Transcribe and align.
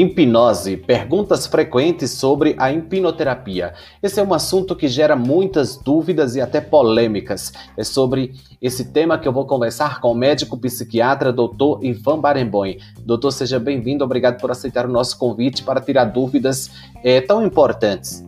Hipnose, 0.00 0.76
perguntas 0.76 1.48
frequentes 1.48 2.12
sobre 2.12 2.54
a 2.56 2.72
hipnoterapia. 2.72 3.74
Esse 4.00 4.20
é 4.20 4.22
um 4.22 4.32
assunto 4.32 4.76
que 4.76 4.86
gera 4.86 5.16
muitas 5.16 5.76
dúvidas 5.76 6.36
e 6.36 6.40
até 6.40 6.60
polêmicas. 6.60 7.52
É 7.76 7.82
sobre 7.82 8.32
esse 8.62 8.92
tema 8.92 9.18
que 9.18 9.26
eu 9.26 9.32
vou 9.32 9.44
conversar 9.44 10.00
com 10.00 10.12
o 10.12 10.14
médico 10.14 10.56
psiquiatra 10.56 11.32
Dr. 11.32 11.82
Ivan 11.82 12.20
Barenboim. 12.20 12.78
Doutor, 13.00 13.32
seja 13.32 13.58
bem-vindo, 13.58 14.04
obrigado 14.04 14.40
por 14.40 14.52
aceitar 14.52 14.86
o 14.86 14.88
nosso 14.88 15.18
convite 15.18 15.64
para 15.64 15.80
tirar 15.80 16.04
dúvidas 16.04 16.70
é, 17.02 17.20
tão 17.20 17.44
importantes. 17.44 18.24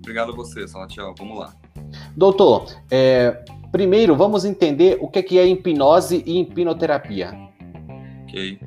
Obrigado 0.00 0.32
a 0.32 0.34
você, 0.34 0.66
Salatiel. 0.66 1.14
Vamos 1.16 1.38
lá. 1.38 1.54
Doutor, 2.16 2.66
é, 2.90 3.44
primeiro 3.70 4.16
vamos 4.16 4.44
entender 4.44 4.98
o 5.00 5.06
que 5.06 5.38
é 5.38 5.46
hipnose 5.46 6.24
e 6.26 6.40
hipnoterapia. 6.40 7.30
Ok. 8.24 8.58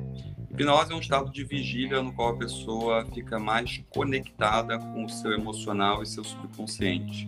Hipnose 0.60 0.92
é 0.92 0.94
um 0.94 1.00
estado 1.00 1.30
de 1.30 1.42
vigília 1.42 2.02
no 2.02 2.12
qual 2.12 2.34
a 2.34 2.36
pessoa 2.36 3.06
fica 3.14 3.38
mais 3.38 3.82
conectada 3.88 4.78
com 4.78 5.06
o 5.06 5.08
seu 5.08 5.32
emocional 5.32 6.02
e 6.02 6.06
seu 6.06 6.22
subconsciente. 6.22 7.26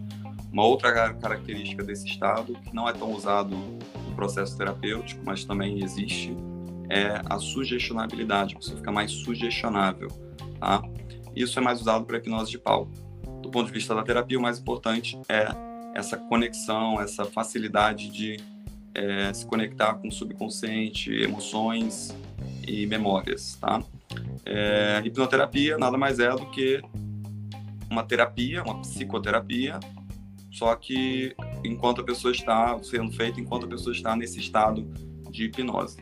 Uma 0.52 0.66
outra 0.66 1.14
característica 1.14 1.82
desse 1.82 2.06
estado, 2.06 2.52
que 2.52 2.74
não 2.74 2.86
é 2.86 2.92
tão 2.92 3.10
usado 3.10 3.56
no 3.56 4.14
processo 4.14 4.54
terapêutico, 4.58 5.22
mas 5.24 5.46
também 5.46 5.82
existe, 5.82 6.36
é 6.90 7.22
a 7.24 7.38
sugestionabilidade. 7.38 8.54
A 8.54 8.58
pessoa 8.58 8.76
fica 8.76 8.92
mais 8.92 9.10
sugestionável. 9.10 10.08
Tá? 10.60 10.82
Isso 11.34 11.58
é 11.58 11.62
mais 11.62 11.80
usado 11.80 12.04
para 12.04 12.18
hipnose 12.18 12.50
de 12.50 12.58
palco. 12.58 12.92
Do 13.40 13.50
ponto 13.50 13.66
de 13.66 13.72
vista 13.72 13.94
da 13.94 14.02
terapia, 14.02 14.38
o 14.38 14.42
mais 14.42 14.58
importante 14.58 15.18
é 15.26 15.46
essa 15.94 16.18
conexão, 16.18 17.00
essa 17.00 17.24
facilidade 17.24 18.10
de 18.10 18.36
é, 18.94 19.32
se 19.32 19.46
conectar 19.46 19.94
com 19.94 20.08
o 20.08 20.12
subconsciente, 20.12 21.10
emoções 21.10 22.14
e 22.66 22.86
memórias, 22.86 23.56
tá? 23.60 23.82
É, 24.44 25.02
hipnoterapia 25.04 25.78
nada 25.78 25.96
mais 25.96 26.18
é 26.18 26.30
do 26.30 26.46
que 26.46 26.82
uma 27.90 28.02
terapia, 28.02 28.62
uma 28.62 28.80
psicoterapia, 28.80 29.78
só 30.50 30.74
que 30.74 31.34
enquanto 31.64 32.00
a 32.00 32.04
pessoa 32.04 32.32
está 32.32 32.78
sendo 32.82 33.12
feita, 33.12 33.40
enquanto 33.40 33.66
a 33.66 33.68
pessoa 33.68 33.94
está 33.94 34.16
nesse 34.16 34.40
estado 34.40 34.82
de 35.30 35.44
hipnose. 35.44 35.98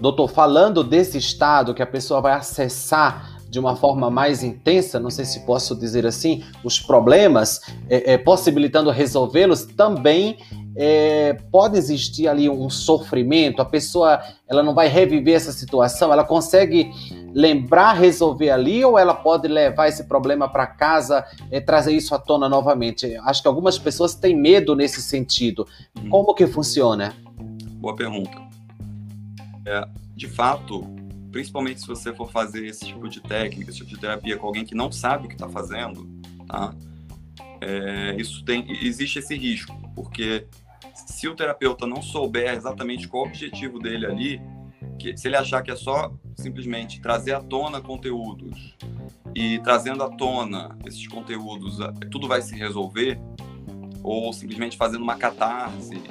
Doutor, 0.00 0.28
falando 0.28 0.82
desse 0.82 1.18
estado 1.18 1.74
que 1.74 1.82
a 1.82 1.86
pessoa 1.86 2.20
vai 2.20 2.32
acessar 2.32 3.38
de 3.48 3.58
uma 3.58 3.76
forma 3.76 4.10
mais 4.10 4.42
intensa, 4.42 4.98
não 4.98 5.10
sei 5.10 5.26
se 5.26 5.44
posso 5.44 5.76
dizer 5.76 6.06
assim, 6.06 6.42
os 6.64 6.80
problemas, 6.80 7.60
é, 7.88 8.14
é, 8.14 8.18
possibilitando 8.18 8.90
resolvê-los, 8.90 9.66
também 9.66 10.38
é, 10.74 11.34
pode 11.50 11.76
existir 11.76 12.28
ali 12.28 12.48
um 12.48 12.70
sofrimento, 12.70 13.60
a 13.60 13.64
pessoa 13.64 14.22
ela 14.48 14.62
não 14.62 14.74
vai 14.74 14.88
reviver 14.88 15.34
essa 15.34 15.52
situação, 15.52 16.12
ela 16.12 16.24
consegue 16.24 16.90
lembrar, 17.34 17.92
resolver 17.94 18.50
ali, 18.50 18.84
ou 18.84 18.98
ela 18.98 19.14
pode 19.14 19.48
levar 19.48 19.88
esse 19.88 20.04
problema 20.04 20.48
para 20.48 20.66
casa 20.66 21.24
e 21.50 21.60
trazer 21.60 21.92
isso 21.92 22.14
à 22.14 22.18
tona 22.18 22.48
novamente? 22.48 23.16
Acho 23.24 23.42
que 23.42 23.48
algumas 23.48 23.78
pessoas 23.78 24.14
têm 24.14 24.36
medo 24.36 24.74
nesse 24.74 25.02
sentido. 25.02 25.66
Hum. 25.96 26.08
Como 26.08 26.34
que 26.34 26.46
funciona? 26.46 27.14
Boa 27.78 27.96
pergunta. 27.96 28.40
É, 29.64 29.86
de 30.14 30.28
fato, 30.28 30.84
principalmente 31.30 31.80
se 31.80 31.86
você 31.86 32.12
for 32.12 32.30
fazer 32.30 32.66
esse 32.66 32.86
tipo 32.86 33.08
de 33.08 33.20
técnica, 33.20 33.70
esse 33.70 33.78
tipo 33.78 33.90
de 33.90 33.98
terapia 33.98 34.36
com 34.36 34.46
alguém 34.46 34.64
que 34.64 34.74
não 34.74 34.92
sabe 34.92 35.26
o 35.26 35.28
que 35.28 35.34
está 35.34 35.48
fazendo, 35.48 36.08
tá? 36.46 36.74
É, 37.60 38.16
isso 38.18 38.44
tem, 38.44 38.66
existe 38.84 39.20
esse 39.20 39.36
risco, 39.36 39.74
porque 39.94 40.46
se 40.94 41.28
o 41.28 41.34
terapeuta 41.34 41.86
não 41.86 42.02
souber 42.02 42.54
exatamente 42.54 43.08
qual 43.08 43.24
o 43.24 43.26
objetivo 43.26 43.78
dele 43.78 44.06
ali, 44.06 44.40
que, 44.98 45.16
se 45.16 45.28
ele 45.28 45.36
achar 45.36 45.62
que 45.62 45.70
é 45.70 45.76
só 45.76 46.12
simplesmente 46.36 47.00
trazer 47.00 47.34
à 47.34 47.40
tona 47.40 47.80
conteúdos 47.80 48.76
e 49.34 49.58
trazendo 49.60 50.02
à 50.02 50.10
tona 50.10 50.76
esses 50.86 51.06
conteúdos, 51.08 51.80
é, 51.80 51.90
tudo 52.10 52.28
vai 52.28 52.42
se 52.42 52.54
resolver, 52.54 53.18
ou 54.02 54.32
simplesmente 54.32 54.76
fazendo 54.76 55.02
uma 55.02 55.16
catarse, 55.16 56.02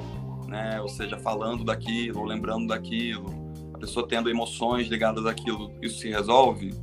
né? 0.48 0.80
ou 0.80 0.88
seja, 0.88 1.18
falando 1.18 1.64
daquilo, 1.64 2.24
lembrando 2.24 2.68
daquilo, 2.68 3.26
a 3.74 3.78
pessoa 3.78 4.06
tendo 4.06 4.30
emoções 4.30 4.88
ligadas 4.88 5.26
àquilo, 5.26 5.72
isso 5.80 5.98
se 5.98 6.08
resolve, 6.08 6.74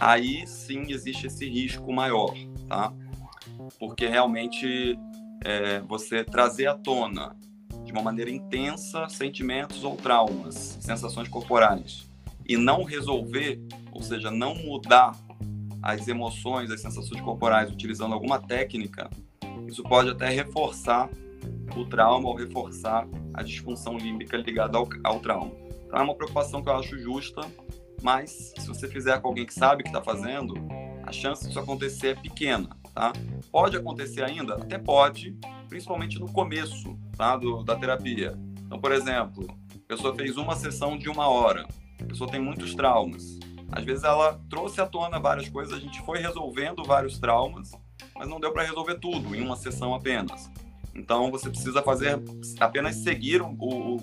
aí 0.00 0.46
sim 0.46 0.86
existe 0.88 1.26
esse 1.26 1.48
risco 1.48 1.92
maior, 1.92 2.34
tá? 2.68 2.92
Porque 3.78 4.06
realmente 4.06 4.98
é, 5.44 5.80
você 5.80 6.24
trazer 6.24 6.66
à 6.66 6.74
tona 6.74 7.36
de 7.84 7.92
uma 7.92 8.02
maneira 8.02 8.30
intensa 8.30 9.08
sentimentos 9.08 9.84
ou 9.84 9.94
traumas, 9.94 10.78
sensações 10.80 11.28
corporais, 11.28 12.08
e 12.46 12.56
não 12.56 12.82
resolver, 12.82 13.60
ou 13.92 14.02
seja, 14.02 14.30
não 14.30 14.54
mudar 14.54 15.12
as 15.82 16.08
emoções, 16.08 16.70
as 16.70 16.80
sensações 16.80 17.20
corporais 17.20 17.70
utilizando 17.70 18.14
alguma 18.14 18.40
técnica, 18.40 19.10
isso 19.68 19.82
pode 19.82 20.10
até 20.10 20.28
reforçar 20.30 21.10
o 21.76 21.84
trauma 21.84 22.28
ou 22.28 22.34
reforçar 22.34 23.06
a 23.34 23.42
disfunção 23.42 23.98
límbica 23.98 24.36
ligada 24.36 24.78
ao, 24.78 24.88
ao 25.02 25.20
trauma. 25.20 25.52
Então 25.86 25.98
é 25.98 26.02
uma 26.02 26.14
preocupação 26.14 26.62
que 26.62 26.68
eu 26.68 26.76
acho 26.76 26.98
justa, 26.98 27.42
mas 28.02 28.52
se 28.56 28.66
você 28.66 28.88
fizer 28.88 29.20
com 29.20 29.28
alguém 29.28 29.44
que 29.44 29.54
sabe 29.54 29.82
o 29.82 29.84
que 29.84 29.90
está 29.90 30.02
fazendo, 30.02 30.54
a 31.02 31.12
chance 31.12 31.46
disso 31.46 31.60
acontecer 31.60 32.08
é 32.08 32.14
pequena 32.14 32.83
tá? 32.94 33.12
Pode 33.50 33.76
acontecer 33.76 34.22
ainda? 34.22 34.54
Até 34.54 34.78
pode, 34.78 35.36
principalmente 35.68 36.18
no 36.18 36.30
começo, 36.30 36.96
tá? 37.16 37.36
Do, 37.36 37.62
da 37.62 37.76
terapia. 37.76 38.38
Então, 38.64 38.78
por 38.78 38.92
exemplo, 38.92 39.46
a 39.74 39.88
pessoa 39.88 40.14
fez 40.14 40.36
uma 40.36 40.54
sessão 40.54 40.96
de 40.96 41.08
uma 41.08 41.28
hora, 41.28 41.66
a 42.00 42.04
pessoa 42.04 42.30
tem 42.30 42.40
muitos 42.40 42.74
traumas. 42.74 43.38
Às 43.72 43.84
vezes 43.84 44.04
ela 44.04 44.40
trouxe 44.48 44.80
à 44.80 44.86
tona 44.86 45.18
várias 45.18 45.48
coisas, 45.48 45.74
a 45.74 45.80
gente 45.80 46.00
foi 46.02 46.18
resolvendo 46.18 46.84
vários 46.84 47.18
traumas, 47.18 47.72
mas 48.14 48.28
não 48.28 48.38
deu 48.38 48.52
para 48.52 48.62
resolver 48.62 48.98
tudo 49.00 49.34
em 49.34 49.42
uma 49.42 49.56
sessão 49.56 49.94
apenas. 49.94 50.50
Então 50.94 51.30
você 51.30 51.50
precisa 51.50 51.82
fazer 51.82 52.22
apenas 52.60 52.96
seguir 52.96 53.42
o, 53.42 53.48
o, 53.58 53.96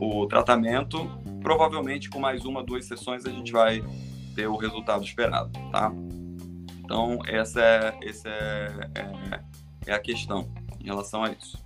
o, 0.00 0.22
o 0.22 0.26
tratamento. 0.26 1.06
Provavelmente 1.42 2.08
com 2.08 2.18
mais 2.18 2.44
uma, 2.44 2.62
duas 2.62 2.86
sessões 2.86 3.26
a 3.26 3.30
gente 3.30 3.52
vai 3.52 3.84
ter 4.34 4.46
o 4.46 4.56
resultado 4.56 5.04
esperado, 5.04 5.50
tá? 5.70 5.92
Então, 6.92 7.18
essa 7.26 7.58
é, 7.58 7.94
essa 8.06 8.28
é, 8.28 8.88
é, 8.96 9.40
é 9.86 9.94
a 9.94 9.98
questão 9.98 10.46
em 10.78 10.84
relação 10.84 11.24
a 11.24 11.30
isso. 11.30 11.56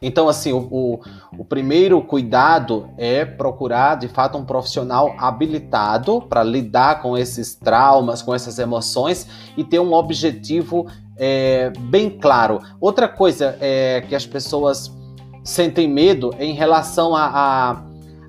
Então, 0.00 0.28
assim, 0.28 0.52
o, 0.52 0.58
o, 0.70 1.00
o, 1.38 1.44
primeiro 1.44 2.02
cuidado 2.02 2.90
é 2.98 3.24
procurar, 3.24 3.96
de 3.96 4.08
fato, 4.08 4.36
um 4.36 4.44
profissional 4.44 5.14
habilitado 5.18 6.20
para 6.20 6.44
lidar 6.44 7.00
com 7.00 7.16
esses 7.16 7.54
traumas, 7.54 8.20
com 8.20 8.34
essas 8.34 8.58
emoções 8.58 9.26
e 9.56 9.64
ter 9.64 9.80
um 9.80 9.94
objetivo 9.94 10.86
é, 11.16 11.70
bem 11.70 12.10
claro. 12.10 12.60
Outra 12.78 13.08
coisa 13.08 13.56
é 13.62 14.02
que 14.06 14.14
as 14.14 14.26
pessoas 14.26 14.94
sentem 15.42 15.88
medo 15.88 16.30
é 16.38 16.44
em 16.44 16.52
relação 16.52 17.16
a, 17.16 17.24
a, 17.24 17.82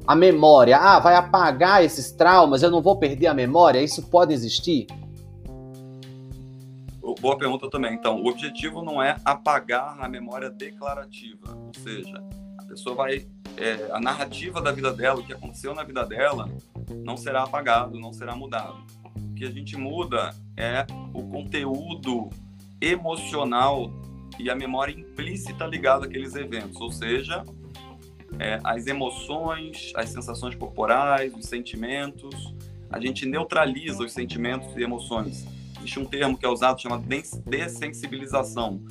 a 0.08 0.16
memória. 0.16 0.78
Ah, 0.78 1.00
vai 1.00 1.16
apagar 1.16 1.84
esses 1.84 2.14
traumas, 2.14 2.64
eu 2.64 2.72
não 2.72 2.82
vou 2.82 2.98
perder 2.98 3.28
a 3.28 3.34
memória? 3.34 3.82
Isso 3.82 4.04
pode 4.04 4.34
existir? 4.34 4.88
Boa 7.20 7.38
pergunta 7.38 7.70
também. 7.70 7.94
Então, 7.94 8.22
o 8.22 8.28
objetivo 8.28 8.84
não 8.84 9.02
é 9.02 9.18
apagar 9.24 9.98
a 10.00 10.08
memória 10.08 10.50
declarativa, 10.50 11.56
ou 11.56 11.74
seja, 11.74 12.24
a 12.58 12.64
pessoa 12.64 12.96
vai. 12.96 13.28
É, 13.58 13.90
a 13.94 14.02
narrativa 14.02 14.62
da 14.62 14.70
vida 14.72 14.92
dela, 14.92 15.22
o 15.22 15.26
que 15.26 15.32
aconteceu 15.32 15.74
na 15.74 15.82
vida 15.84 16.06
dela, 16.06 16.50
não 17.06 17.16
será 17.16 17.44
apagado, 17.44 17.98
não 17.98 18.12
será 18.12 18.36
mudado. 18.36 18.78
O 19.16 19.34
que 19.34 19.46
a 19.46 19.52
gente 19.52 19.78
muda 19.78 20.36
é 20.58 20.86
o 21.14 21.24
conteúdo 21.30 22.30
emocional 22.82 23.90
e 24.38 24.50
a 24.50 24.56
memória 24.56 24.92
implícita 24.92 25.66
ligada 25.66 26.06
àqueles 26.06 26.36
eventos, 26.36 26.82
ou 26.82 26.92
seja, 26.92 27.46
é, 28.38 28.60
as 28.64 28.88
emoções, 28.88 29.94
as 29.96 30.10
sensações 30.10 30.54
corporais, 30.56 31.34
os 31.34 31.46
sentimentos. 31.46 32.54
A 32.90 33.00
gente 33.00 33.26
neutraliza 33.26 34.04
os 34.04 34.12
sentimentos 34.12 34.76
e 34.76 34.84
emoções 34.84 35.46
existe 35.86 36.00
um 36.00 36.06
termo 36.06 36.38
que 36.38 36.46
é 36.46 36.50
usado 36.50 36.82
chamado 36.82 37.06
dessensibilização. 37.46 38.84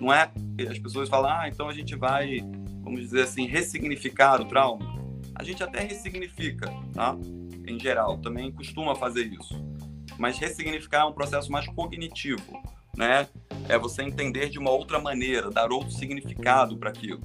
Não 0.00 0.12
é 0.12 0.30
as 0.68 0.78
pessoas 0.78 1.08
falam, 1.08 1.30
ah, 1.30 1.48
então 1.48 1.68
a 1.68 1.74
gente 1.74 1.94
vai, 1.94 2.38
vamos 2.82 3.00
dizer 3.00 3.22
assim, 3.22 3.46
ressignificar 3.46 4.40
o 4.40 4.46
trauma. 4.46 4.98
A 5.34 5.44
gente 5.44 5.62
até 5.62 5.80
ressignifica, 5.80 6.72
tá? 6.92 7.16
Em 7.66 7.78
geral, 7.78 8.18
também 8.18 8.50
costuma 8.50 8.94
fazer 8.94 9.26
isso. 9.26 9.54
Mas 10.18 10.38
ressignificar 10.38 11.02
é 11.02 11.04
um 11.04 11.12
processo 11.12 11.52
mais 11.52 11.66
cognitivo, 11.68 12.60
né? 12.96 13.28
É 13.68 13.78
você 13.78 14.02
entender 14.02 14.48
de 14.48 14.58
uma 14.58 14.70
outra 14.70 14.98
maneira, 14.98 15.50
dar 15.50 15.70
outro 15.70 15.92
significado 15.92 16.76
para 16.76 16.88
aquilo. 16.88 17.20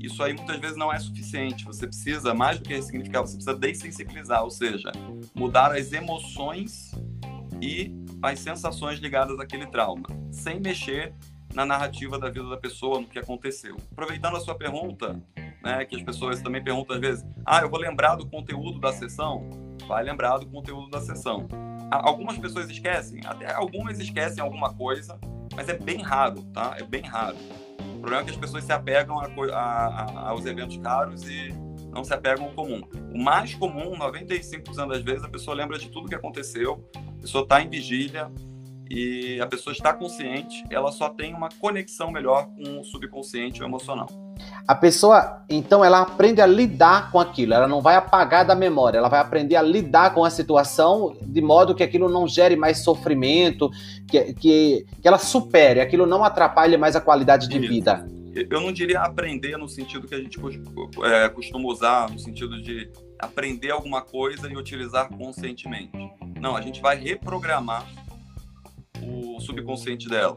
Isso 0.00 0.22
aí 0.22 0.32
muitas 0.32 0.60
vezes 0.60 0.76
não 0.76 0.92
é 0.92 0.98
suficiente. 1.00 1.64
Você 1.64 1.86
precisa, 1.86 2.34
mais 2.34 2.58
do 2.58 2.64
que 2.64 2.74
ressignificar, 2.74 3.22
você 3.22 3.34
precisa 3.34 3.56
dessensibilizar, 3.56 4.44
ou 4.44 4.50
seja, 4.50 4.92
mudar 5.34 5.72
as 5.72 5.92
emoções 5.92 6.92
e 7.60 8.05
as 8.22 8.40
sensações 8.40 8.98
ligadas 8.98 9.38
àquele 9.38 9.66
trauma, 9.66 10.06
sem 10.30 10.60
mexer 10.60 11.14
na 11.54 11.64
narrativa 11.64 12.18
da 12.18 12.28
vida 12.28 12.48
da 12.48 12.56
pessoa, 12.56 13.00
no 13.00 13.06
que 13.06 13.18
aconteceu. 13.18 13.76
Aproveitando 13.92 14.36
a 14.36 14.40
sua 14.40 14.54
pergunta, 14.54 15.20
né, 15.62 15.84
que 15.84 15.96
as 15.96 16.02
pessoas 16.02 16.40
também 16.42 16.62
perguntam 16.62 16.96
às 16.96 17.00
vezes, 17.00 17.26
ah, 17.44 17.60
eu 17.60 17.70
vou 17.70 17.80
lembrar 17.80 18.16
do 18.16 18.26
conteúdo 18.26 18.78
da 18.78 18.92
sessão? 18.92 19.48
Vai 19.88 20.04
lembrar 20.04 20.38
do 20.38 20.46
conteúdo 20.46 20.90
da 20.90 21.00
sessão. 21.00 21.48
algumas 21.90 22.36
pessoas 22.38 22.68
esquecem, 22.68 23.20
até 23.24 23.52
algumas 23.54 23.98
esquecem 23.98 24.42
alguma 24.42 24.74
coisa, 24.74 25.18
mas 25.54 25.68
é 25.68 25.78
bem 25.78 26.02
raro, 26.02 26.42
tá? 26.52 26.76
É 26.78 26.82
bem 26.82 27.02
raro. 27.02 27.36
O 27.96 28.00
problema 28.00 28.22
é 28.22 28.24
que 28.24 28.30
as 28.30 28.36
pessoas 28.36 28.64
se 28.64 28.72
apegam 28.72 29.18
a, 29.18 29.26
a, 29.54 30.28
aos 30.28 30.44
eventos 30.44 30.76
caros 30.76 31.22
e 31.28 31.54
não 31.90 32.04
se 32.04 32.12
apegam 32.12 32.44
ao 32.44 32.52
comum. 32.52 32.82
O 33.14 33.18
mais 33.18 33.54
comum, 33.54 33.96
95% 33.96 34.88
das 34.88 35.02
vezes, 35.02 35.24
a 35.24 35.28
pessoa 35.28 35.56
lembra 35.56 35.78
de 35.78 35.88
tudo 35.88 36.08
que 36.08 36.14
aconteceu, 36.14 36.84
a 36.94 37.15
pessoa 37.26 37.42
está 37.42 37.60
em 37.60 37.68
vigília 37.68 38.30
e 38.88 39.40
a 39.40 39.46
pessoa 39.46 39.72
está 39.72 39.92
consciente, 39.92 40.64
ela 40.70 40.92
só 40.92 41.08
tem 41.08 41.34
uma 41.34 41.48
conexão 41.58 42.08
melhor 42.10 42.46
com 42.46 42.80
o 42.80 42.84
subconsciente 42.84 43.60
ou 43.60 43.68
emocional. 43.68 44.06
A 44.68 44.76
pessoa, 44.76 45.44
então, 45.50 45.84
ela 45.84 46.02
aprende 46.02 46.40
a 46.40 46.46
lidar 46.46 47.10
com 47.10 47.18
aquilo, 47.18 47.52
ela 47.52 47.66
não 47.66 47.80
vai 47.80 47.96
apagar 47.96 48.46
da 48.46 48.54
memória, 48.54 48.98
ela 48.98 49.08
vai 49.08 49.18
aprender 49.18 49.56
a 49.56 49.62
lidar 49.62 50.14
com 50.14 50.24
a 50.24 50.30
situação 50.30 51.16
de 51.20 51.40
modo 51.40 51.74
que 51.74 51.82
aquilo 51.82 52.08
não 52.08 52.28
gere 52.28 52.54
mais 52.54 52.84
sofrimento, 52.84 53.70
que, 54.06 54.34
que, 54.34 54.86
que 55.02 55.08
ela 55.08 55.18
supere, 55.18 55.80
aquilo 55.80 56.06
não 56.06 56.22
atrapalhe 56.22 56.76
mais 56.76 56.94
a 56.94 57.00
qualidade 57.00 57.48
de 57.48 57.58
vida 57.58 58.06
eu 58.50 58.60
não 58.60 58.70
diria 58.70 59.00
aprender 59.00 59.56
no 59.56 59.68
sentido 59.68 60.06
que 60.06 60.14
a 60.14 60.20
gente 60.20 60.38
é, 61.04 61.28
costuma 61.30 61.66
usar, 61.68 62.10
no 62.10 62.18
sentido 62.18 62.60
de 62.60 62.90
aprender 63.18 63.70
alguma 63.70 64.02
coisa 64.02 64.50
e 64.50 64.56
utilizar 64.56 65.08
conscientemente. 65.08 65.96
Não, 66.40 66.56
a 66.56 66.60
gente 66.60 66.80
vai 66.80 66.96
reprogramar 66.96 67.86
o 69.02 69.40
subconsciente 69.40 70.08
dela, 70.08 70.36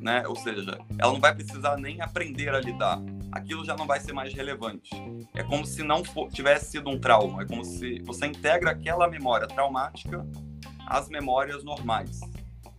né? 0.00 0.26
Ou 0.26 0.36
seja, 0.36 0.78
ela 0.98 1.12
não 1.12 1.20
vai 1.20 1.34
precisar 1.34 1.76
nem 1.76 2.00
aprender 2.00 2.54
a 2.54 2.60
lidar. 2.60 3.00
Aquilo 3.30 3.64
já 3.64 3.76
não 3.76 3.86
vai 3.86 4.00
ser 4.00 4.12
mais 4.12 4.32
relevante. 4.32 4.90
É 5.34 5.42
como 5.42 5.66
se 5.66 5.82
não 5.82 6.04
for, 6.04 6.30
tivesse 6.30 6.70
sido 6.70 6.88
um 6.88 6.98
trauma. 6.98 7.42
É 7.42 7.46
como 7.46 7.64
se 7.64 8.00
você 8.02 8.26
integra 8.26 8.70
aquela 8.70 9.08
memória 9.08 9.46
traumática 9.46 10.26
às 10.86 11.08
memórias 11.08 11.62
normais. 11.62 12.20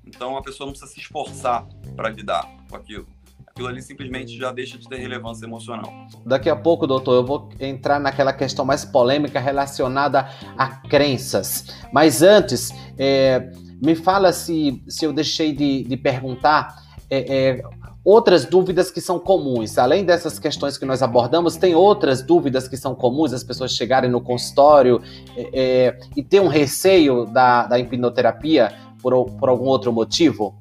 Então 0.05 0.35
a 0.35 0.41
pessoa 0.41 0.65
não 0.65 0.73
precisa 0.73 0.91
se 0.91 0.99
esforçar 0.99 1.67
para 1.95 2.09
lidar 2.09 2.47
com 2.69 2.75
aquilo 2.75 3.07
aquilo 3.49 3.67
ali 3.67 3.81
simplesmente 3.81 4.37
já 4.37 4.51
deixa 4.51 4.77
de 4.77 4.87
ter 4.87 4.97
relevância 4.97 5.45
emocional. 5.45 5.91
Daqui 6.25 6.49
a 6.49 6.55
pouco, 6.55 6.87
doutor, 6.87 7.13
eu 7.13 7.25
vou 7.25 7.49
entrar 7.59 7.99
naquela 7.99 8.33
questão 8.33 8.63
mais 8.63 8.85
polêmica 8.85 9.39
relacionada 9.39 10.29
a 10.57 10.67
crenças. 10.67 11.65
Mas 11.91 12.21
antes, 12.21 12.71
é, 12.97 13.51
me 13.81 13.95
fala 13.95 14.31
se, 14.31 14.81
se 14.87 15.05
eu 15.05 15.13
deixei 15.13 15.53
de, 15.53 15.83
de 15.83 15.97
perguntar. 15.97 16.87
É, 17.11 17.57
é, 17.57 17.63
outras 18.03 18.45
dúvidas 18.45 18.89
que 18.89 19.01
são 19.01 19.19
comuns. 19.19 19.77
Além 19.77 20.05
dessas 20.05 20.39
questões 20.39 20.77
que 20.77 20.85
nós 20.85 21.01
abordamos, 21.01 21.57
tem 21.57 21.75
outras 21.75 22.21
dúvidas 22.21 22.67
que 22.67 22.77
são 22.77 22.95
comuns, 22.95 23.33
as 23.33 23.43
pessoas 23.43 23.71
chegarem 23.71 24.09
no 24.09 24.21
consultório 24.21 25.01
é, 25.35 25.49
é 25.53 25.99
e 26.15 26.23
ter 26.23 26.39
um 26.39 26.47
receio 26.47 27.25
da, 27.25 27.67
da 27.67 27.77
hipnoterapia 27.79 28.73
por, 29.01 29.25
por 29.25 29.49
algum 29.49 29.65
outro 29.65 29.91
motivo? 29.91 30.58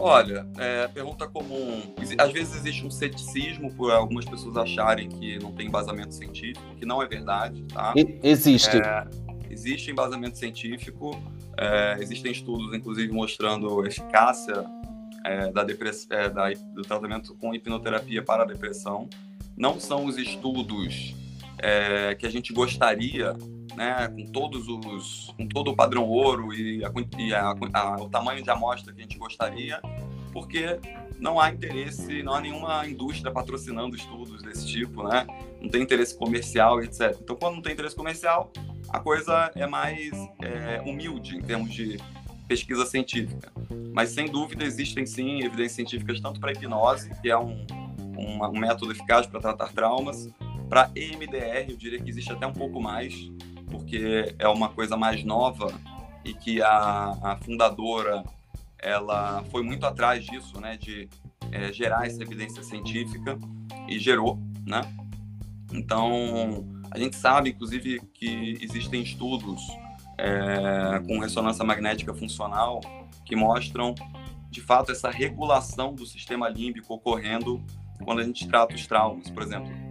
Olha, 0.00 0.46
é, 0.58 0.88
pergunta 0.88 1.28
comum. 1.28 1.94
Às 2.18 2.32
vezes 2.32 2.56
existe 2.56 2.84
um 2.86 2.90
ceticismo 2.90 3.72
por 3.74 3.92
algumas 3.92 4.24
pessoas 4.24 4.56
acharem 4.56 5.08
que 5.08 5.38
não 5.38 5.52
tem 5.52 5.66
embasamento 5.66 6.14
científico, 6.14 6.74
que 6.76 6.86
não 6.86 7.02
é 7.02 7.06
verdade, 7.06 7.62
tá? 7.64 7.92
Existe. 8.22 8.78
É, 8.78 9.06
existe 9.50 9.90
embasamento 9.90 10.38
científico, 10.38 11.20
é, 11.56 11.96
existem 12.00 12.32
estudos, 12.32 12.74
inclusive, 12.74 13.12
mostrando 13.12 13.80
a 13.80 13.86
eficácia 13.86 14.64
é, 15.24 15.50
da 15.52 15.62
depress... 15.62 16.06
É, 16.10 16.28
da, 16.28 16.50
do 16.72 16.82
tratamento 16.82 17.34
com 17.36 17.54
hipnoterapia 17.54 18.22
para 18.22 18.44
a 18.44 18.46
depressão. 18.46 19.08
Não 19.56 19.78
são 19.78 20.06
os 20.06 20.16
estudos 20.16 21.14
é, 21.62 22.14
que 22.14 22.26
a 22.26 22.30
gente 22.30 22.52
gostaria 22.52 23.36
né, 23.76 24.08
com 24.08 24.26
todos 24.26 24.66
os, 24.68 25.34
com 25.36 25.46
todo 25.46 25.70
o 25.70 25.76
padrão 25.76 26.06
ouro 26.06 26.52
e, 26.52 26.84
a, 26.84 26.92
e 27.18 27.34
a, 27.34 27.54
a, 27.72 27.96
o 27.96 28.08
tamanho 28.08 28.42
de 28.42 28.50
amostra 28.50 28.92
que 28.92 29.00
a 29.00 29.02
gente 29.02 29.18
gostaria, 29.18 29.80
porque 30.32 30.78
não 31.18 31.38
há 31.38 31.50
interesse, 31.50 32.22
não 32.22 32.34
há 32.34 32.40
nenhuma 32.40 32.86
indústria 32.86 33.32
patrocinando 33.32 33.94
estudos 33.94 34.42
desse 34.42 34.66
tipo, 34.66 35.02
né? 35.02 35.26
Não 35.60 35.68
tem 35.68 35.82
interesse 35.82 36.16
comercial, 36.16 36.82
etc. 36.82 37.16
Então, 37.22 37.36
quando 37.36 37.56
não 37.56 37.62
tem 37.62 37.72
interesse 37.72 37.94
comercial, 37.94 38.50
a 38.88 38.98
coisa 38.98 39.50
é 39.54 39.66
mais 39.66 40.10
é, 40.42 40.80
humilde 40.84 41.36
em 41.36 41.42
termos 41.42 41.72
de 41.72 41.98
pesquisa 42.48 42.84
científica. 42.86 43.52
Mas, 43.92 44.10
sem 44.10 44.26
dúvida, 44.26 44.64
existem 44.64 45.06
sim 45.06 45.44
evidências 45.44 45.72
científicas 45.72 46.20
tanto 46.20 46.40
para 46.40 46.52
hipnose, 46.52 47.10
que 47.20 47.30
é 47.30 47.38
um, 47.38 47.64
um, 48.16 48.44
um 48.44 48.58
método 48.58 48.90
eficaz 48.90 49.26
para 49.26 49.40
tratar 49.40 49.72
traumas, 49.72 50.28
para 50.70 50.88
EMDR, 50.94 51.68
eu 51.68 51.76
diria 51.76 52.00
que 52.00 52.08
existe 52.08 52.30
até 52.30 52.46
um 52.46 52.52
pouco 52.52 52.80
mais, 52.80 53.28
porque 53.68 54.32
é 54.38 54.46
uma 54.46 54.68
coisa 54.68 54.96
mais 54.96 55.24
nova 55.24 55.68
e 56.24 56.32
que 56.32 56.62
a, 56.62 57.18
a 57.20 57.38
fundadora 57.42 58.22
ela 58.78 59.42
foi 59.50 59.64
muito 59.64 59.84
atrás 59.84 60.24
disso, 60.24 60.60
né, 60.60 60.76
de 60.76 61.08
é, 61.50 61.72
gerar 61.72 62.06
essa 62.06 62.22
evidência 62.22 62.62
científica 62.62 63.36
e 63.88 63.98
gerou, 63.98 64.38
né? 64.64 64.82
Então 65.72 66.64
a 66.88 66.98
gente 66.98 67.16
sabe, 67.16 67.50
inclusive, 67.50 68.00
que 68.14 68.56
existem 68.62 69.02
estudos 69.02 69.60
é, 70.16 71.02
com 71.04 71.18
ressonância 71.18 71.64
magnética 71.64 72.14
funcional 72.14 72.80
que 73.24 73.34
mostram, 73.34 73.92
de 74.48 74.60
fato, 74.60 74.92
essa 74.92 75.10
regulação 75.10 75.94
do 75.94 76.06
sistema 76.06 76.48
límbico 76.48 76.94
ocorrendo 76.94 77.60
quando 78.04 78.20
a 78.20 78.24
gente 78.24 78.46
trata 78.46 78.74
os 78.74 78.86
traumas, 78.86 79.28
por 79.30 79.42
exemplo 79.42 79.89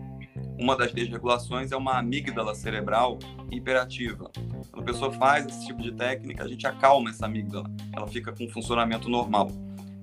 uma 0.57 0.75
das 0.75 0.91
desregulações 0.91 1.71
é 1.71 1.77
uma 1.77 1.97
amígdala 1.97 2.53
cerebral 2.53 3.17
hiperativa. 3.51 4.29
Quando 4.71 4.83
a 4.83 4.85
pessoa 4.85 5.11
faz 5.11 5.45
esse 5.45 5.65
tipo 5.65 5.81
de 5.81 5.91
técnica, 5.91 6.43
a 6.43 6.47
gente 6.47 6.65
acalma 6.67 7.09
essa 7.09 7.25
amígdala, 7.25 7.69
ela 7.93 8.07
fica 8.07 8.31
com 8.31 8.47
funcionamento 8.49 9.09
normal. 9.09 9.51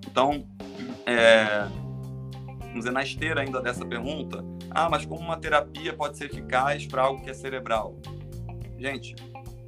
Então, 0.06 0.46
é, 1.04 1.68
vamos 2.60 2.78
dizer, 2.78 2.90
na 2.90 3.02
esteira 3.02 3.40
ainda 3.40 3.60
dessa 3.60 3.84
pergunta, 3.84 4.44
ah, 4.70 4.88
mas 4.88 5.04
como 5.06 5.20
uma 5.20 5.36
terapia 5.36 5.92
pode 5.92 6.16
ser 6.16 6.26
eficaz 6.26 6.86
para 6.86 7.02
algo 7.02 7.22
que 7.22 7.30
é 7.30 7.34
cerebral? 7.34 7.96
Gente, 8.78 9.14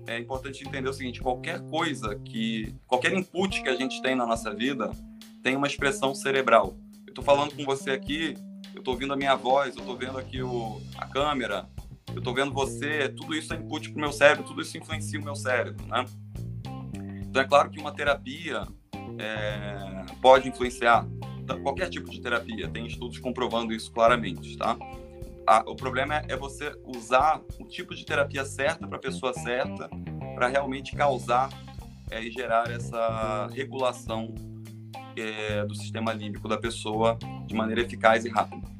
é 0.06 0.18
importante 0.18 0.66
entender 0.66 0.88
o 0.88 0.92
seguinte: 0.92 1.20
qualquer 1.20 1.60
coisa 1.68 2.18
que, 2.24 2.74
qualquer 2.86 3.12
input 3.12 3.62
que 3.62 3.68
a 3.68 3.76
gente 3.76 4.00
tem 4.02 4.14
na 4.14 4.26
nossa 4.26 4.54
vida 4.54 4.90
tem 5.42 5.56
uma 5.56 5.66
expressão 5.66 6.14
cerebral. 6.14 6.76
Eu 7.06 7.10
estou 7.10 7.24
falando 7.24 7.54
com 7.54 7.64
você 7.64 7.90
aqui, 7.90 8.34
eu 8.74 8.78
estou 8.78 8.94
ouvindo 8.94 9.12
a 9.12 9.16
minha 9.16 9.34
voz, 9.34 9.74
eu 9.74 9.80
estou 9.80 9.96
vendo 9.96 10.18
aqui 10.18 10.42
o, 10.42 10.80
a 10.96 11.06
câmera, 11.06 11.68
eu 12.12 12.18
estou 12.18 12.34
vendo 12.34 12.52
você, 12.52 13.08
tudo 13.08 13.34
isso 13.34 13.52
é 13.52 13.56
input 13.56 13.90
para 13.90 13.98
o 13.98 14.00
meu 14.00 14.12
cérebro, 14.12 14.44
tudo 14.44 14.62
isso 14.62 14.76
influencia 14.76 15.20
o 15.20 15.24
meu 15.24 15.34
cérebro, 15.34 15.86
né? 15.86 16.04
Então 17.26 17.42
é 17.42 17.44
claro 17.44 17.70
que 17.70 17.78
uma 17.78 17.92
terapia 17.92 18.66
é, 19.18 20.06
pode 20.20 20.48
influenciar 20.48 21.06
qualquer 21.62 21.88
tipo 21.88 22.10
de 22.10 22.20
terapia, 22.20 22.68
tem 22.68 22.86
estudos 22.86 23.18
comprovando 23.18 23.72
isso 23.72 23.90
claramente, 23.90 24.56
tá? 24.56 24.76
o 25.66 25.74
problema 25.74 26.16
é, 26.16 26.26
é 26.28 26.36
você 26.36 26.74
usar 26.84 27.40
o 27.58 27.64
tipo 27.64 27.94
de 27.94 28.04
terapia 28.04 28.44
certa 28.44 28.86
para 28.86 28.98
a 28.98 29.00
pessoa 29.00 29.32
certa 29.32 29.88
para 30.34 30.48
realmente 30.48 30.94
causar 30.94 31.48
é, 32.10 32.22
e 32.22 32.30
gerar 32.30 32.70
essa 32.70 33.48
regulação 33.54 34.34
é, 35.20 35.64
do 35.64 35.74
sistema 35.74 36.12
límbico 36.12 36.48
da 36.48 36.56
pessoa 36.56 37.18
de 37.46 37.54
maneira 37.54 37.82
eficaz 37.82 38.24
e 38.24 38.28
rápida. 38.28 38.78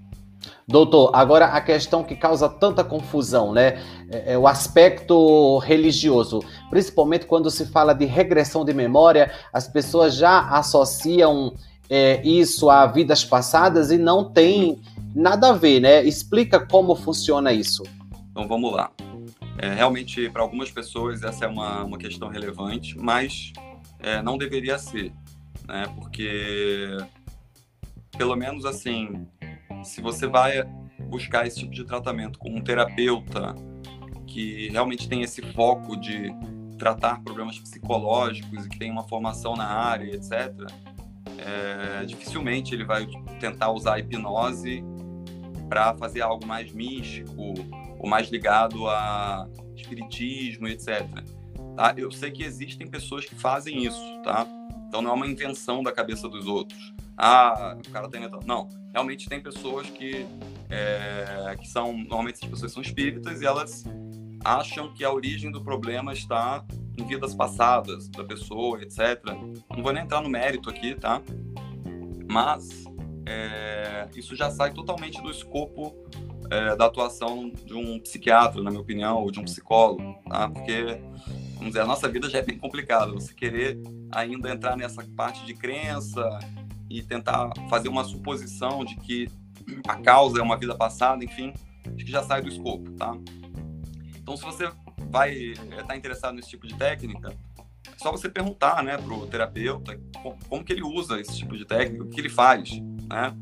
Doutor, 0.66 1.10
agora 1.14 1.46
a 1.46 1.60
questão 1.60 2.04
que 2.04 2.14
causa 2.14 2.48
tanta 2.48 2.84
confusão, 2.84 3.52
né? 3.52 3.82
É, 4.10 4.34
é, 4.34 4.38
o 4.38 4.46
aspecto 4.46 5.58
religioso. 5.58 6.40
Principalmente 6.68 7.26
quando 7.26 7.50
se 7.50 7.66
fala 7.66 7.94
de 7.94 8.04
regressão 8.04 8.64
de 8.64 8.74
memória, 8.74 9.32
as 9.52 9.66
pessoas 9.66 10.14
já 10.14 10.40
associam 10.50 11.54
é, 11.88 12.20
isso 12.22 12.68
a 12.68 12.86
vidas 12.86 13.24
passadas 13.24 13.90
e 13.90 13.96
não 13.96 14.30
tem 14.30 14.80
nada 15.14 15.48
a 15.48 15.52
ver, 15.52 15.80
né? 15.80 16.04
Explica 16.04 16.60
como 16.60 16.94
funciona 16.94 17.50
isso. 17.52 17.82
Então 18.30 18.46
vamos 18.46 18.72
lá. 18.72 18.90
É, 19.56 19.74
realmente, 19.74 20.28
para 20.28 20.42
algumas 20.42 20.70
pessoas, 20.70 21.22
essa 21.22 21.46
é 21.46 21.48
uma, 21.48 21.82
uma 21.82 21.98
questão 21.98 22.28
relevante, 22.28 22.96
mas 22.96 23.52
é, 23.98 24.22
não 24.22 24.38
deveria 24.38 24.78
ser 24.78 25.12
né? 25.68 25.84
Porque 25.94 26.96
pelo 28.16 28.34
menos 28.34 28.64
assim, 28.64 29.28
se 29.84 30.00
você 30.00 30.26
vai 30.26 30.64
buscar 31.08 31.46
esse 31.46 31.60
tipo 31.60 31.72
de 31.72 31.84
tratamento 31.84 32.38
com 32.38 32.50
um 32.50 32.60
terapeuta 32.60 33.54
que 34.26 34.68
realmente 34.70 35.08
tem 35.08 35.22
esse 35.22 35.40
foco 35.52 35.96
de 35.96 36.30
tratar 36.76 37.22
problemas 37.22 37.58
psicológicos 37.58 38.66
e 38.66 38.68
que 38.68 38.78
tem 38.78 38.90
uma 38.90 39.06
formação 39.06 39.54
na 39.54 39.66
área, 39.66 40.14
etc., 40.14 40.52
é, 41.38 42.04
dificilmente 42.04 42.74
ele 42.74 42.84
vai 42.84 43.06
tentar 43.38 43.70
usar 43.70 43.94
a 43.94 43.98
hipnose 43.98 44.82
para 45.68 45.94
fazer 45.94 46.22
algo 46.22 46.46
mais 46.46 46.72
místico 46.72 47.54
ou 47.98 48.08
mais 48.08 48.28
ligado 48.28 48.88
a 48.88 49.48
espiritismo, 49.76 50.66
etc. 50.66 51.06
Tá? 51.76 51.94
Eu 51.96 52.10
sei 52.10 52.30
que 52.30 52.42
existem 52.42 52.86
pessoas 52.86 53.24
que 53.24 53.34
fazem 53.34 53.84
isso, 53.84 54.22
tá? 54.22 54.46
Então 54.88 55.02
não 55.02 55.10
é 55.10 55.14
uma 55.14 55.26
invenção 55.26 55.82
da 55.82 55.92
cabeça 55.92 56.28
dos 56.28 56.46
outros. 56.46 56.94
Ah, 57.16 57.76
o 57.76 57.90
cara 57.90 58.08
tem 58.08 58.28
tá 58.28 58.38
Não, 58.46 58.68
realmente 58.92 59.28
tem 59.28 59.40
pessoas 59.40 59.88
que, 59.90 60.26
é, 60.70 61.56
que 61.60 61.68
são, 61.68 61.92
normalmente 61.92 62.44
as 62.44 62.50
pessoas 62.50 62.72
são 62.72 62.82
espíritas 62.82 63.40
e 63.42 63.46
elas 63.46 63.84
acham 64.44 64.92
que 64.94 65.04
a 65.04 65.12
origem 65.12 65.50
do 65.50 65.62
problema 65.62 66.12
está 66.12 66.64
em 66.96 67.04
vidas 67.04 67.34
passadas 67.34 68.08
da 68.08 68.24
pessoa, 68.24 68.82
etc. 68.82 69.24
Não 69.70 69.82
vou 69.82 69.92
nem 69.92 70.04
entrar 70.04 70.20
no 70.20 70.28
mérito 70.28 70.70
aqui, 70.70 70.94
tá? 70.94 71.20
Mas 72.30 72.84
é, 73.26 74.08
isso 74.16 74.34
já 74.34 74.50
sai 74.50 74.72
totalmente 74.72 75.20
do 75.22 75.30
escopo 75.30 75.94
é, 76.50 76.76
da 76.76 76.86
atuação 76.86 77.50
de 77.50 77.74
um 77.74 77.98
psiquiatra, 78.00 78.62
na 78.62 78.70
minha 78.70 78.80
opinião, 78.80 79.22
ou 79.22 79.30
de 79.30 79.38
um 79.38 79.44
psicólogo, 79.44 80.18
tá? 80.28 80.48
Porque, 80.48 81.00
vamos 81.58 81.68
dizer, 81.68 81.80
a 81.80 81.86
nossa 81.86 82.08
vida 82.08 82.30
já 82.30 82.38
é 82.38 82.42
bem 82.42 82.56
complicada. 82.56 83.12
Você 83.12 83.34
querer 83.34 83.78
ainda 84.10 84.50
entrar 84.50 84.76
nessa 84.76 85.04
parte 85.16 85.44
de 85.44 85.54
crença 85.54 86.38
e 86.88 87.02
tentar 87.02 87.50
fazer 87.68 87.88
uma 87.88 88.04
suposição 88.04 88.84
de 88.84 88.96
que 88.96 89.28
a 89.86 89.96
causa 89.96 90.38
é 90.38 90.42
uma 90.42 90.56
vida 90.56 90.74
passada, 90.74 91.22
enfim, 91.22 91.52
acho 91.84 92.04
que 92.04 92.10
já 92.10 92.22
sai 92.22 92.40
do 92.40 92.48
escopo, 92.48 92.90
tá? 92.92 93.14
Então, 94.16 94.36
se 94.36 94.44
você 94.44 94.70
vai 95.10 95.34
estar 95.34 95.84
tá 95.84 95.96
interessado 95.96 96.34
nesse 96.34 96.48
tipo 96.48 96.66
de 96.66 96.74
técnica, 96.74 97.34
é 97.86 97.98
só 97.98 98.10
você 98.10 98.28
perguntar, 98.28 98.82
né, 98.82 98.96
pro 98.96 99.26
terapeuta 99.26 99.98
como 100.48 100.64
que 100.64 100.72
ele 100.72 100.82
usa 100.82 101.20
esse 101.20 101.36
tipo 101.36 101.56
de 101.56 101.64
técnica, 101.64 102.04
o 102.04 102.08
que 102.08 102.20
ele 102.20 102.28
faz, 102.28 102.70
né? 103.08 103.34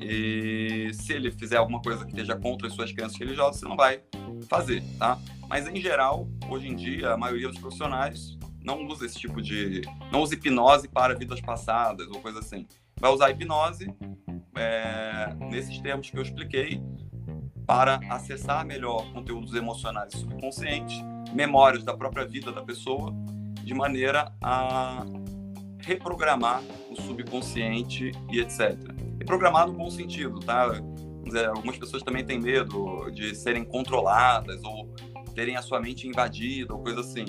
E 0.00 0.90
se 0.94 1.12
ele 1.12 1.30
fizer 1.30 1.56
alguma 1.56 1.80
coisa 1.80 2.04
que 2.04 2.10
esteja 2.10 2.36
contra 2.36 2.68
as 2.68 2.74
suas 2.74 2.92
crenças 2.92 3.18
religiosas, 3.18 3.60
você 3.60 3.68
não 3.68 3.76
vai 3.76 4.00
fazer, 4.48 4.82
tá? 4.98 5.18
Mas 5.48 5.66
em 5.66 5.80
geral, 5.80 6.28
hoje 6.48 6.68
em 6.68 6.76
dia, 6.76 7.12
a 7.12 7.16
maioria 7.16 7.48
dos 7.48 7.58
profissionais 7.58 8.38
não 8.62 8.86
usa 8.86 9.06
esse 9.06 9.18
tipo 9.18 9.40
de, 9.40 9.82
não 10.12 10.20
usa 10.20 10.34
hipnose 10.34 10.88
para 10.88 11.14
vidas 11.14 11.40
passadas 11.40 12.06
ou 12.08 12.20
coisa 12.20 12.38
assim. 12.40 12.66
Vai 13.00 13.10
usar 13.10 13.30
hipnose 13.30 13.92
é, 14.54 15.34
nesses 15.50 15.78
termos 15.80 16.10
que 16.10 16.18
eu 16.18 16.22
expliquei 16.22 16.82
para 17.66 18.00
acessar 18.08 18.64
melhor 18.64 19.12
conteúdos 19.12 19.54
emocionais 19.54 20.12
subconscientes, 20.14 20.96
memórias 21.34 21.84
da 21.84 21.96
própria 21.96 22.24
vida 22.24 22.50
da 22.50 22.62
pessoa, 22.62 23.14
de 23.62 23.74
maneira 23.74 24.32
a 24.42 25.04
reprogramar 25.80 26.62
o 26.90 26.96
subconsciente 26.96 28.12
e 28.30 28.40
etc. 28.40 28.76
Reprogramar 29.28 29.66
no 29.66 29.74
bom 29.74 29.90
sentido, 29.90 30.40
tá? 30.40 30.70
Dizer, 31.22 31.48
algumas 31.48 31.76
pessoas 31.76 32.02
também 32.02 32.24
têm 32.24 32.40
medo 32.40 33.10
de 33.10 33.34
serem 33.34 33.62
controladas 33.62 34.64
ou 34.64 34.88
terem 35.34 35.54
a 35.54 35.60
sua 35.60 35.78
mente 35.78 36.08
invadida 36.08 36.72
ou 36.72 36.82
coisa 36.82 37.00
assim. 37.00 37.26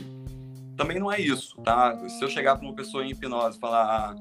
Também 0.77 0.97
não 0.97 1.11
é 1.11 1.19
isso, 1.19 1.57
tá? 1.57 1.93
Se 2.07 2.23
eu 2.23 2.29
chegar 2.29 2.55
para 2.55 2.65
uma 2.65 2.73
pessoa 2.73 3.05
em 3.05 3.11
hipnose 3.11 3.57
e 3.57 3.59
falar 3.59 3.83
ah, 3.83 4.15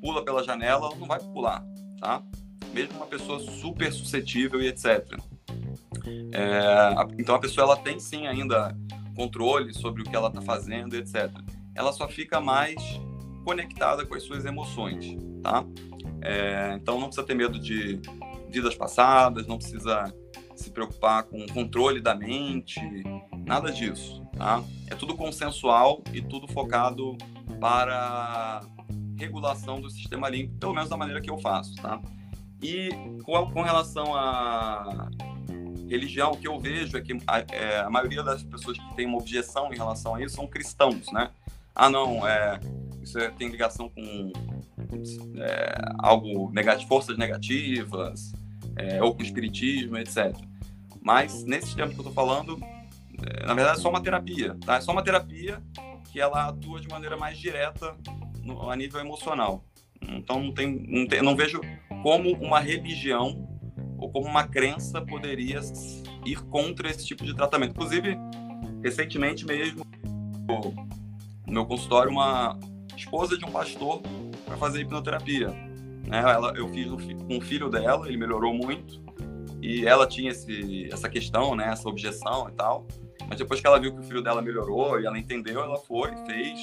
pula 0.00 0.24
pela 0.24 0.42
janela, 0.42 0.86
ela 0.86 0.96
não 0.96 1.06
vai 1.06 1.20
pular, 1.20 1.62
tá? 2.00 2.22
Mesmo 2.72 2.96
uma 2.96 3.06
pessoa 3.06 3.38
super 3.38 3.92
suscetível 3.92 4.62
e 4.62 4.68
etc. 4.68 5.06
É, 6.32 6.94
então 7.18 7.34
a 7.34 7.38
pessoa 7.38 7.66
ela 7.66 7.76
tem 7.76 8.00
sim 8.00 8.26
ainda 8.28 8.74
controle 9.14 9.74
sobre 9.74 10.00
o 10.00 10.06
que 10.06 10.16
ela 10.16 10.28
está 10.28 10.40
fazendo, 10.40 10.96
etc. 10.96 11.30
Ela 11.74 11.92
só 11.92 12.08
fica 12.08 12.40
mais 12.40 12.76
conectada 13.44 14.06
com 14.06 14.14
as 14.14 14.22
suas 14.22 14.46
emoções, 14.46 15.18
tá? 15.42 15.62
É, 16.22 16.72
então 16.74 16.98
não 16.98 17.06
precisa 17.06 17.26
ter 17.26 17.34
medo 17.34 17.58
de 17.58 18.00
vidas 18.48 18.74
passadas, 18.74 19.46
não 19.46 19.56
precisa 19.56 20.12
se 20.54 20.70
preocupar 20.70 21.22
com 21.24 21.42
o 21.42 21.52
controle 21.52 22.00
da 22.00 22.14
mente, 22.14 22.80
nada 23.46 23.72
disso, 23.72 24.22
tá? 24.36 24.62
É 24.88 24.94
tudo 24.94 25.16
consensual 25.16 26.02
e 26.12 26.20
tudo 26.20 26.46
focado 26.48 27.16
para 27.58 28.60
regulação 29.16 29.80
do 29.80 29.88
sistema 29.88 30.28
límbico, 30.28 30.58
pelo 30.58 30.74
menos 30.74 30.90
da 30.90 30.96
maneira 30.96 31.20
que 31.20 31.30
eu 31.30 31.38
faço, 31.38 31.74
tá? 31.76 32.00
E 32.62 32.90
com, 33.24 33.50
com 33.50 33.62
relação 33.62 34.14
a 34.14 35.08
religião, 35.88 36.32
o 36.32 36.36
que 36.36 36.46
eu 36.46 36.58
vejo 36.58 36.96
é 36.96 37.00
que 37.00 37.16
a, 37.26 37.38
é, 37.50 37.80
a, 37.80 37.90
maioria 37.90 38.22
das 38.22 38.42
pessoas 38.42 38.78
que 38.78 38.94
tem 38.94 39.06
uma 39.06 39.18
objeção 39.18 39.72
em 39.72 39.76
relação 39.76 40.14
a 40.14 40.22
isso 40.22 40.36
são 40.36 40.46
cristãos, 40.46 41.10
né? 41.12 41.30
Ah, 41.74 41.88
não, 41.88 42.26
é, 42.26 42.60
isso 43.02 43.18
é, 43.18 43.30
tem 43.30 43.48
ligação 43.48 43.88
com 43.88 44.32
é, 45.36 45.74
algo 45.98 46.50
negativo, 46.52 46.88
forças 46.88 47.16
negativas, 47.16 48.32
é, 48.76 49.02
ou 49.02 49.14
com 49.14 49.22
espiritismo, 49.22 49.96
etc. 49.98 50.34
Mas 51.02 51.44
nesses 51.44 51.74
tempos 51.74 51.94
que 51.94 52.00
eu 52.00 52.08
estou 52.08 52.12
falando, 52.12 52.58
é, 53.22 53.46
na 53.46 53.54
verdade 53.54 53.78
é 53.78 53.82
só 53.82 53.90
uma 53.90 54.02
terapia, 54.02 54.56
tá? 54.64 54.76
É 54.76 54.80
só 54.80 54.92
uma 54.92 55.02
terapia 55.02 55.62
que 56.12 56.20
ela 56.20 56.48
atua 56.48 56.80
de 56.80 56.88
maneira 56.88 57.16
mais 57.16 57.38
direta 57.38 57.94
no, 58.42 58.70
a 58.70 58.76
nível 58.76 59.00
emocional. 59.00 59.64
Então 60.02 60.42
não 60.42 60.52
tem, 60.52 60.86
não 60.88 61.06
tem, 61.06 61.22
não 61.22 61.36
vejo 61.36 61.60
como 62.02 62.32
uma 62.34 62.58
religião 62.58 63.46
ou 63.98 64.10
como 64.10 64.26
uma 64.26 64.46
crença 64.46 65.00
poderia 65.02 65.60
ir 66.24 66.40
contra 66.44 66.90
esse 66.90 67.06
tipo 67.06 67.24
de 67.24 67.34
tratamento. 67.34 67.72
Inclusive, 67.72 68.16
recentemente 68.82 69.44
mesmo, 69.44 69.84
no 71.46 71.52
meu 71.52 71.66
consultório, 71.66 72.10
uma 72.10 72.58
esposa 73.00 73.36
de 73.36 73.44
um 73.44 73.50
pastor 73.50 74.00
para 74.44 74.56
fazer 74.56 74.80
hipnoterapia. 74.80 75.48
Né? 76.06 76.18
Ela, 76.18 76.52
eu 76.56 76.68
fiz 76.68 76.88
com 76.88 77.38
o 77.38 77.40
filho 77.40 77.68
dela, 77.68 78.06
ele 78.06 78.16
melhorou 78.16 78.52
muito, 78.52 79.00
e 79.62 79.86
ela 79.86 80.06
tinha 80.06 80.30
esse, 80.30 80.88
essa 80.90 81.08
questão, 81.08 81.54
né, 81.54 81.68
essa 81.68 81.88
objeção 81.88 82.48
e 82.48 82.52
tal. 82.52 82.86
Mas 83.28 83.38
depois 83.38 83.60
que 83.60 83.66
ela 83.66 83.78
viu 83.78 83.92
que 83.92 84.00
o 84.00 84.02
filho 84.02 84.22
dela 84.22 84.40
melhorou 84.40 85.00
e 85.00 85.06
ela 85.06 85.18
entendeu, 85.18 85.60
ela 85.60 85.78
foi, 85.78 86.10
fez, 86.26 86.60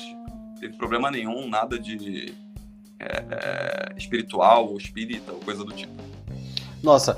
teve 0.60 0.76
problema 0.78 1.12
nenhum, 1.12 1.48
nada 1.48 1.80
de 1.80 2.34
é, 3.00 3.06
é, 3.06 3.94
espiritual 3.96 4.68
ou 4.68 4.78
espírita 4.78 5.32
ou 5.32 5.40
coisa 5.40 5.64
do 5.64 5.72
tipo. 5.72 5.94
Nossa, 6.82 7.18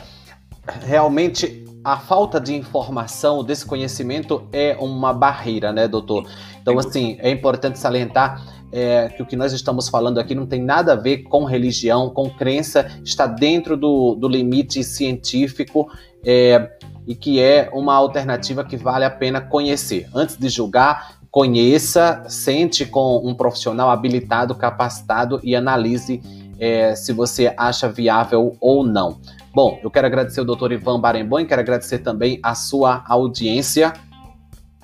realmente 0.81 1.65
a 1.83 1.97
falta 1.97 2.39
de 2.39 2.53
informação, 2.53 3.43
desse 3.43 3.65
conhecimento 3.65 4.47
é 4.51 4.75
uma 4.79 5.13
barreira, 5.13 5.71
né, 5.71 5.87
doutor? 5.87 6.29
Então, 6.61 6.77
assim, 6.77 7.17
é 7.19 7.29
importante 7.29 7.79
salientar 7.79 8.58
é, 8.71 9.09
que 9.09 9.21
o 9.21 9.25
que 9.25 9.35
nós 9.35 9.53
estamos 9.53 9.89
falando 9.89 10.19
aqui 10.19 10.35
não 10.35 10.45
tem 10.45 10.61
nada 10.61 10.93
a 10.93 10.95
ver 10.95 11.23
com 11.23 11.43
religião, 11.43 12.09
com 12.09 12.29
crença, 12.29 12.89
está 13.03 13.25
dentro 13.25 13.75
do, 13.75 14.15
do 14.15 14.27
limite 14.27 14.83
científico 14.83 15.89
é, 16.23 16.69
e 17.07 17.15
que 17.15 17.39
é 17.39 17.69
uma 17.73 17.95
alternativa 17.95 18.63
que 18.63 18.77
vale 18.77 19.05
a 19.05 19.09
pena 19.09 19.41
conhecer. 19.41 20.07
Antes 20.13 20.37
de 20.37 20.49
julgar, 20.49 21.19
conheça, 21.31 22.23
sente 22.27 22.85
com 22.85 23.21
um 23.23 23.33
profissional 23.33 23.89
habilitado, 23.89 24.55
capacitado 24.55 25.39
e 25.43 25.55
analise 25.55 26.21
é, 26.59 26.93
se 26.95 27.13
você 27.13 27.53
acha 27.57 27.87
viável 27.87 28.55
ou 28.59 28.83
não. 28.83 29.19
Bom, 29.53 29.79
eu 29.81 29.89
quero 29.89 30.05
agradecer 30.07 30.41
o 30.41 30.45
doutor 30.45 30.71
Ivan 30.71 30.99
Barenboim, 30.99 31.45
quero 31.45 31.61
agradecer 31.61 31.99
também 31.99 32.39
a 32.43 32.53
sua 32.53 33.03
audiência. 33.07 33.93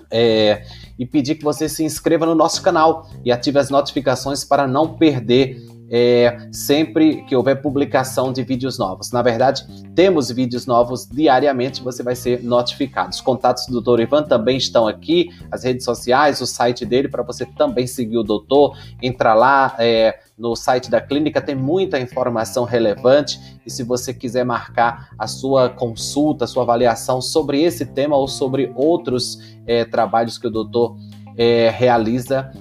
É, 0.10 0.64
e 0.98 1.06
pedir 1.06 1.36
que 1.36 1.44
você 1.44 1.68
se 1.68 1.84
inscreva 1.84 2.26
no 2.26 2.36
nosso 2.36 2.62
canal 2.62 3.08
e 3.24 3.32
ative 3.32 3.60
as 3.60 3.70
notificações 3.70 4.44
para 4.44 4.68
não 4.68 4.96
perder 4.96 5.65
é, 5.90 6.48
sempre 6.52 7.24
que 7.24 7.36
houver 7.36 7.62
publicação 7.62 8.34
de 8.34 8.44
vídeos 8.44 8.78
novos. 8.78 9.12
Na 9.12 9.22
verdade, 9.22 9.66
temos 9.94 10.32
vídeos 10.32 10.66
novos 10.66 11.08
diariamente, 11.08 11.82
você 11.82 12.02
vai 12.02 12.16
ser 12.16 12.44
notificado. 12.44 13.10
Os 13.10 13.22
contatos 13.22 13.66
do 13.68 13.74
doutor 13.74 14.00
Ivan 14.00 14.24
também 14.24 14.58
estão 14.58 14.88
aqui, 14.88 15.30
as 15.52 15.64
redes 15.64 15.86
sociais, 15.86 16.42
o 16.42 16.48
site 16.48 16.86
dele, 16.86 17.08
para 17.08 17.24
você 17.24 17.46
também 17.46 17.88
seguir 17.88 18.18
o 18.18 18.24
doutor. 18.24 18.78
Entra 19.02 19.34
lá 19.34 19.76
é, 19.78 20.20
no 20.38 20.56
site 20.56 20.90
da 20.90 21.00
clínica, 21.00 21.42
tem 21.42 21.56
muita 21.56 22.00
informação 22.00 22.64
relevante. 22.64 23.40
E 23.66 23.70
se 23.70 23.84
você 23.84 24.14
quiser 24.14 24.44
marcar 24.44 25.10
a 25.18 25.28
sua 25.28 25.70
consulta, 25.70 26.46
a 26.46 26.48
sua 26.48 26.64
avaliação 26.64 27.22
sobre 27.22 27.62
esse 27.62 27.86
tema 27.86 28.16
ou 28.16 28.28
sobre 28.28 28.72
outros 28.76 29.40
é, 29.68 29.86
trabalhos 29.86 30.38
que 30.38 30.48
o 30.48 30.52
doutor 30.52 30.98
é, 31.38 31.70
realiza, 31.70 32.52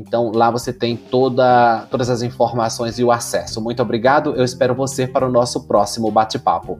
então 0.00 0.32
lá 0.34 0.50
você 0.50 0.72
tem 0.72 0.96
toda, 0.96 1.86
todas 1.90 2.08
as 2.08 2.22
informações 2.22 2.98
e 2.98 3.04
o 3.04 3.12
acesso. 3.12 3.60
Muito 3.60 3.82
obrigado, 3.82 4.34
eu 4.34 4.44
espero 4.44 4.74
você 4.74 5.06
para 5.06 5.26
o 5.26 5.30
nosso 5.30 5.66
próximo 5.66 6.10
bate-papo. 6.10 6.78